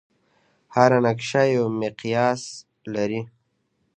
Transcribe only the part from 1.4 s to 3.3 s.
یو مقیاس لري.